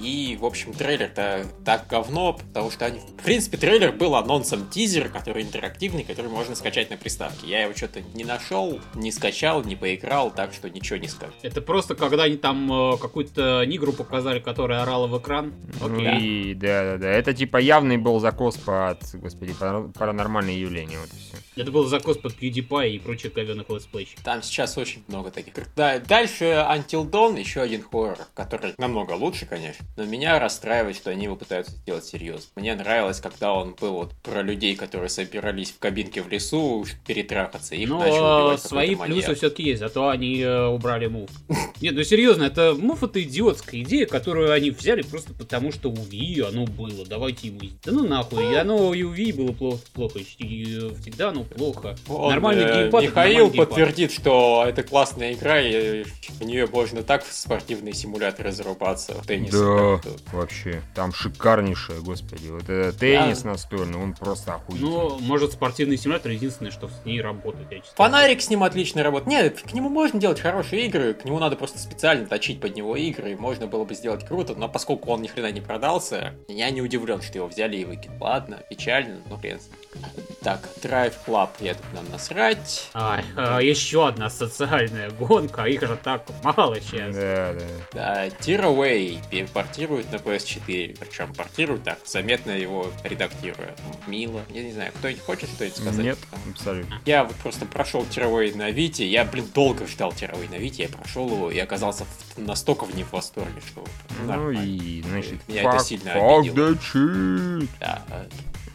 [0.00, 3.00] и, в общем, трейлер-то так говно, потому что они...
[3.00, 7.46] В принципе, трейлер был анонсом тизера, который интерактивный, который можно скачать на приставке.
[7.46, 11.32] Я его что-то не нашел, не скачал, не поиграл, так что ничего не скажу.
[11.42, 15.52] Это просто когда они там э, какую-то нигру показали, которая орала в экран.
[15.80, 16.50] Ну Окей.
[16.50, 17.10] и да, да, да.
[17.10, 20.98] Это типа явный был закос под, господи, пара- паранормальное явление.
[20.98, 21.36] Вот и все.
[21.56, 24.24] Это был закос под PewDiePie и прочих говенных летсплейщиков.
[24.24, 25.54] Там сейчас очень много таких.
[25.76, 29.84] Да, дальше Until Dawn, еще один хоррор, который намного лучше, конечно.
[29.96, 32.48] Но меня расстраивает, что они его пытаются сделать серьезно.
[32.56, 37.74] Мне нравилось, когда он был вот про людей, которые собирались в кабинке в лесу перетрахаться,
[37.74, 41.30] и их Но начал убивать э, свои плюсы все-таки есть, зато они э, убрали Move.
[41.80, 45.94] Нет, ну серьезно, это Move это идиотская идея, которую они взяли просто потому, что у
[45.94, 47.06] Wii оно было.
[47.06, 47.60] Давайте и мы.
[47.82, 51.44] Да ну нахуй, и оно и у Wii было плохо, плохо и э, всегда оно
[51.44, 51.96] плохо.
[52.08, 53.04] Он, Нормальный э, геймпад.
[53.04, 53.68] это Михаил нормальный геймпад.
[53.70, 59.26] подтвердит, что это классная игра, и в нее можно так в спортивные симуляторы зарубаться, в
[59.26, 59.50] теннис.
[59.50, 59.98] Да,
[60.30, 60.82] вообще.
[60.94, 62.48] Там шикарнейшее, господи.
[62.48, 64.90] Вот этот теннис настольный, он просто охуительный.
[64.90, 67.70] Ну, может, спортивный симулятор единственное, что с ней работает.
[67.70, 69.28] Я честно Фонарик с ним отлично работает.
[69.28, 72.96] Нет, к нему можно делать хорошие игры, к нему надо просто специально точить под него
[72.96, 76.70] игры, и можно было бы сделать круто, но поскольку он ни хрена не продался, я
[76.70, 78.18] не удивлен, что его взяли и выкинули.
[78.20, 79.60] Ладно, печально, но хрен.
[79.60, 80.04] с ним.
[80.42, 82.90] Так, Drive Club, я тут нам насрать.
[82.92, 87.14] Ай, а, еще одна социальная гонка, а их же так мало сейчас.
[87.14, 87.66] Да, да.
[87.92, 89.18] Да, Tearaway
[89.52, 93.74] портируют на PS4, причем портируют так, заметно его редактируя.
[94.06, 94.42] Мило.
[94.50, 96.04] Я не знаю, кто-нибудь хочет что-нибудь сказать?
[96.04, 96.18] Нет,
[96.50, 97.00] абсолютно.
[97.04, 100.88] Я вот просто прошел Tearaway на Вите, я, блин, долго ждал Tearaway на Вите, я
[100.88, 103.84] прошел его и оказался в- настолько в не в восторге, что
[104.20, 104.60] Ну нормально.
[104.64, 107.68] и, значит, Меня это fuck, сильно fuck обидело.
[107.80, 108.26] Да, а,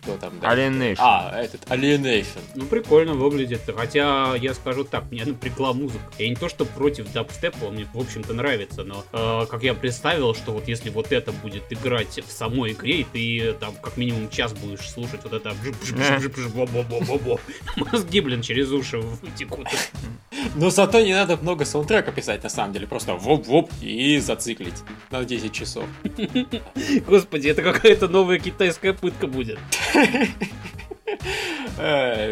[0.02, 0.62] кто там дальше?
[0.62, 0.98] Alienation.
[1.00, 2.42] А, этот Alienation.
[2.56, 3.62] Ну, прикольно выглядит.
[3.76, 6.04] Хотя, я скажу так, меня напрягла музыка.
[6.18, 9.74] Я не то, что против дабстепа, он мне, в общем-то, нравится, но э, как я
[9.74, 13.98] представил, что вот если вот это будет играть в самой игре, и ты там как
[13.98, 15.54] минимум час будешь слушать вот это
[17.92, 19.68] мозги, блин, через уши вытекут.
[20.56, 22.88] Но зато не надо много саундтрека писать, на самом деле.
[22.88, 25.86] Просто воп-воп и зациклить на 10 часов.
[27.08, 29.60] Господи, это какая-то новая китайская пытка будет.
[29.92, 30.89] フフフ。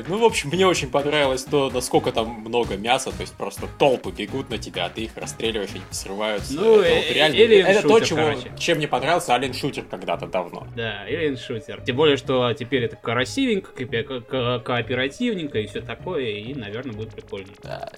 [0.08, 4.12] Ну, в общем, мне очень понравилось то, насколько там много мяса, то есть просто толпы
[4.12, 6.54] бегут на тебя, а ты их расстреливаешь, они взрываются.
[6.54, 10.68] Ну, это, э, реально, это то, чего, чем мне понравился Alien Шутер когда-то давно.
[10.76, 11.84] Да, Alien Shooter.
[11.86, 17.14] Тем более, что теперь это красивенько, ко- ко- кооперативненько и все такое, и, наверное, будет
[17.14, 17.48] прикольно.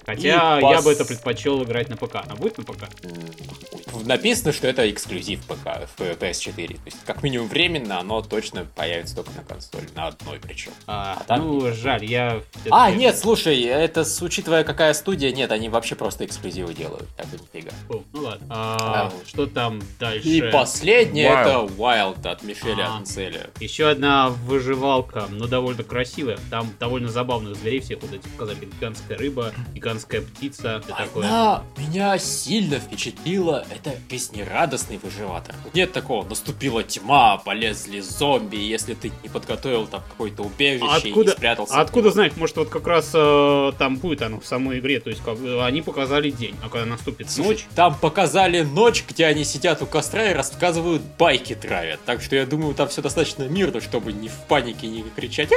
[0.05, 2.15] Хотя я бы это предпочел играть на ПК.
[2.27, 2.83] А будет на ПК?
[4.05, 6.67] Написано, что это эксклюзив ПК, в PS4.
[6.75, 10.68] То есть, как минимум временно, оно точно появится только на консоли, на одной причем.
[10.87, 12.41] А, А там ну, жаль, я...
[12.71, 17.27] А, нет, слушай, это с- учитывая какая студия, нет, они вообще просто эксклюзивы делают, так
[17.27, 17.71] бы нифига.
[17.87, 18.47] Фу, Ну ладно.
[18.49, 20.27] А, А, что там дальше?
[20.27, 21.41] И последнее Wild.
[21.41, 22.97] это Wild от Мишеля А.
[22.97, 23.49] Анцеля.
[23.59, 26.37] Еще одна выживалка, но довольно красивая.
[26.49, 28.65] Там довольно забавных зверей всех вот этих показали.
[28.65, 30.81] Гигантская рыба, гигантская птица.
[30.87, 31.27] и такое.
[31.27, 33.65] Она меня сильно впечатлила.
[33.73, 35.55] Это жизнерадостный выживатор.
[35.73, 41.09] Нет такого, наступила тьма, полезли зомби, если ты не подготовил там какое-то убежище А и
[41.09, 41.73] откуда, спрятался.
[41.75, 45.09] а откуда знать, может вот как раз э, там будет оно в самой игре, то
[45.09, 49.43] есть как, они показали день, а когда наступит Слушай, ночь, Там показали ночь, где они
[49.43, 51.99] сидят у костра и рассказывают байки травят.
[52.05, 55.49] Так что я думаю, там все достаточно мирно, чтобы не в панике не кричать.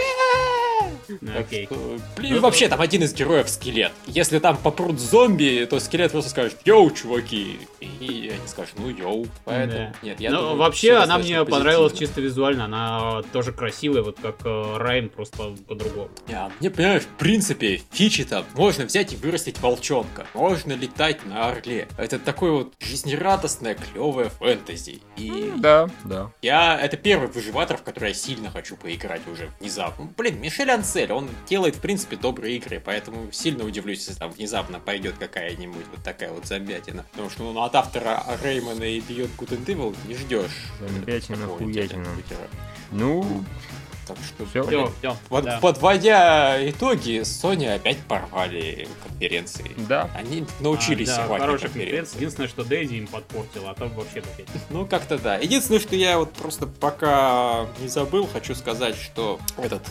[1.20, 1.66] Ну, окей.
[1.66, 3.92] что, блин, Ну, вообще там один из героев скелет.
[4.06, 9.26] Если там попрут зомби, то скелет просто скажет «Йоу, чуваки!» И они скажут «Ну, йоу».
[9.44, 14.18] Поэтому, нет, я ну, думаю, вообще, она мне понравилась чисто визуально, она тоже красивая, вот
[14.20, 16.10] как э, Райм, просто по-другому.
[16.28, 21.48] Я- Мне, понимаешь, в принципе, фичи там, можно взять и вырастить волчонка, можно летать на
[21.48, 21.88] орле.
[21.98, 25.00] Это такое вот жизнерадостное, клевое фэнтези.
[25.16, 26.30] И Да, да.
[26.42, 30.08] я, это первый выживатор, в который я сильно хочу поиграть уже внезапно.
[30.16, 34.78] Блин, Мишель Ансель, он делает, в принципе, добрые игры, поэтому сильно удивлюсь, если там внезапно
[34.78, 37.06] пойдет какая-нибудь вот такая вот зомбятина.
[37.12, 40.50] Потому что ну, от автора Реймона и Beyond Good and Evil не ждешь.
[41.40, 42.06] Такого хуятина.
[42.90, 43.44] Ну,
[44.06, 44.64] Так что, Всё.
[44.64, 45.16] блин, Все, все.
[45.28, 49.70] вот подводя итоги, Sony опять порвали конференции.
[49.88, 50.10] Да.
[50.14, 52.16] Они научились А, да, рвать хорошая конференции.
[52.16, 54.22] Единственное, что Дейзи им подпортила, а там вообще.
[54.70, 55.36] Ну, как-то да.
[55.36, 59.82] Единственное, что я вот просто пока не забыл, хочу сказать, что этот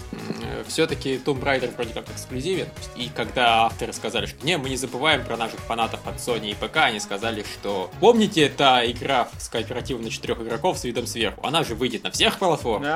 [0.68, 2.68] все-таки Tomb Raider вроде как эксклюзивен.
[2.96, 6.54] И когда авторы сказали, что не, мы не забываем про наших фанатов от Sony и
[6.54, 11.46] ПК, они сказали, что помните, та игра с кооперативом на четырех игроков с видом сверху?
[11.46, 12.88] Она же выйдет на всех платформах.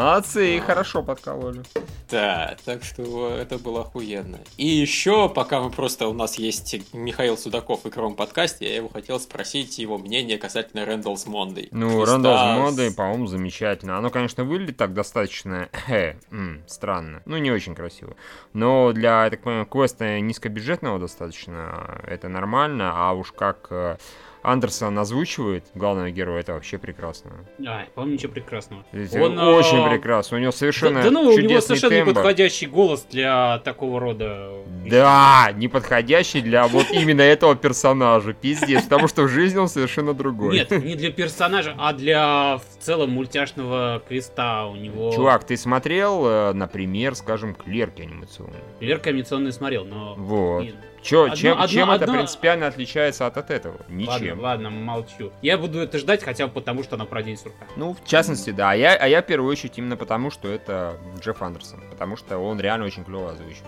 [0.00, 0.62] Молодцы, А.
[0.62, 1.62] хорошо подкололи.
[2.10, 4.38] Да, так что это было охуенно.
[4.56, 8.88] И еще, пока мы просто у нас есть Михаил Судаков в игровом подкасте, я его
[8.88, 11.68] хотел спросить его мнение касательно Рэндаллс Монday.
[11.70, 13.98] Ну, Рандall моды, по-моему, замечательно.
[13.98, 15.68] Оно, конечно, выглядит так достаточно
[16.66, 17.20] странно.
[17.26, 18.16] Ну, не очень красиво.
[18.54, 22.92] Но для, я так понимаю, квеста низкобюджетного достаточно это нормально.
[22.94, 23.98] А уж как э,
[24.42, 27.30] Андерсон озвучивает главного героя, это вообще прекрасно.
[27.66, 28.84] Ай, по-моему, ничего прекрасного.
[28.92, 30.38] Он, очень а, прекрасно.
[30.38, 32.10] У него совершенно Да, да ну, у него совершенно тембр.
[32.12, 34.52] неподходящий голос для такого рода...
[34.88, 38.32] Да, неподходящий для вот именно этого персонажа.
[38.32, 40.54] Пиздец, потому что в жизни он совершенно другой.
[40.54, 45.12] Нет, не для персонажа, а для в целом мультяшного креста у него.
[45.12, 48.60] Чувак, ты смотрел, э, например, скажем, клерки анимационные?
[48.80, 50.14] Лер комбинационный смотрел, но.
[50.16, 50.66] Вот.
[51.02, 53.76] Чё, Одно- чем одно- чем это одно- принципиально отличается от, от этого?
[53.88, 54.40] Ладно, Ничем.
[54.40, 55.32] ладно, молчу.
[55.42, 57.64] Я буду это ждать хотя бы потому, что она про день сурка.
[57.76, 58.70] Ну, в частности, да.
[58.72, 61.82] А я, а я в первую очередь именно потому, что это Джефф Андерсон.
[61.90, 63.64] Потому что он реально очень клево озвучил.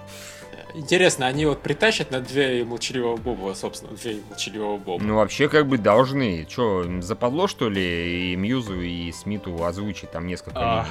[0.74, 5.04] Интересно, они вот притащат на две молчаливого Боба, собственно, две молчаливого Боба.
[5.04, 6.46] Ну, вообще, как бы должны.
[6.48, 10.86] Чё, им западло, что ли, и Мьюзу, и Смиту озвучить там несколько А.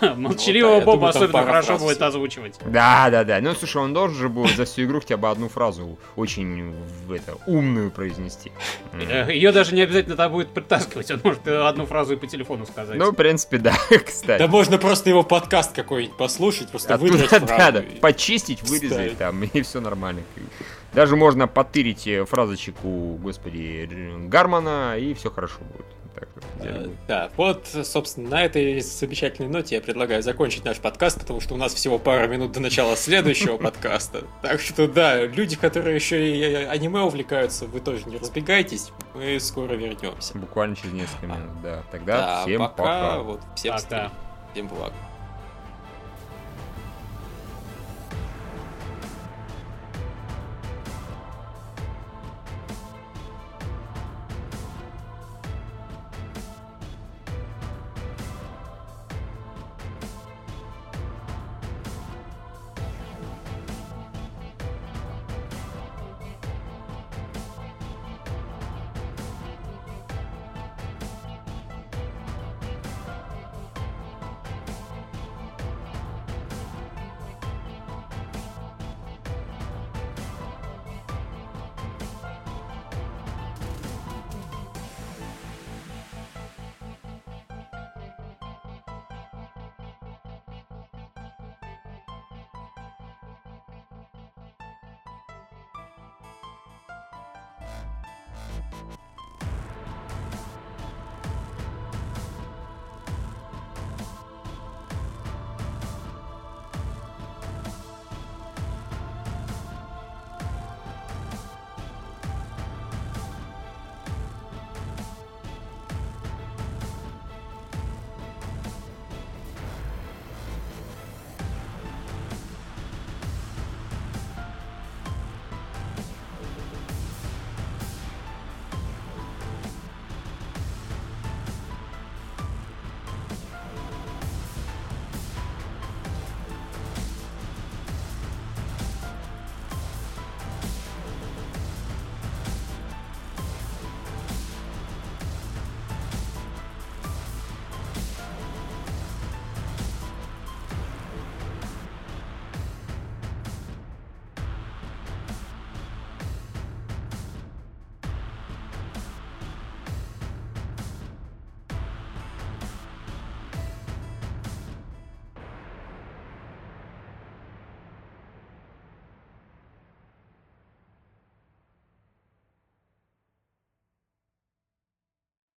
[0.16, 2.58] Молчаливого Ну я Боба думаю, особенно хорошо фраз будет озвучивать.
[2.66, 3.40] Да, да, да.
[3.40, 6.74] Ну, слушай, он должен же будет за всю игру хотя бы одну фразу очень
[7.10, 8.52] это, умную произнести.
[8.92, 9.28] М.
[9.28, 12.66] Ее даже не обязательно там будет притаскивать, он может э, одну фразу и по телефону
[12.66, 12.98] сказать.
[12.98, 13.74] Ну, в принципе, да,
[14.06, 14.38] кстати.
[14.38, 19.18] Да можно просто его подкаст какой-нибудь послушать, просто выдрать да, фразу да, почистить, вырезать вставить.
[19.18, 20.22] там, и все нормально.
[20.92, 25.86] Даже можно подтырить э, фразочку, господи, Р- Гармана, и все хорошо будет.
[26.14, 26.88] Так вот, Э.
[27.06, 31.58] Да, вот, собственно, на этой замечательной ноте я предлагаю закончить наш подкаст, потому что у
[31.58, 34.22] нас всего пара минут до начала следующего подкаста.
[34.40, 39.74] Так что да, люди, которые еще и аниме увлекаются, вы тоже не разбегайтесь, мы скоро
[39.74, 40.38] вернемся.
[40.38, 41.82] Буквально через несколько минут, да.
[41.92, 43.18] Тогда Да, всем пока, пока.
[43.18, 43.84] вот, всем Пока.
[43.84, 44.10] стрим,
[44.54, 44.92] всем благ.